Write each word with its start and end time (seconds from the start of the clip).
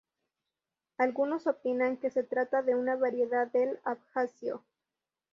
Algunos 0.97 1.45
opinan 1.45 1.95
que 1.97 2.09
se 2.09 2.23
trata 2.23 2.63
de 2.63 2.73
una 2.75 2.95
variedad 2.95 3.45
del 3.45 3.79
abjasio. 3.83 4.63